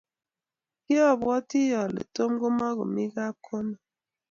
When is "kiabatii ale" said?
0.85-2.01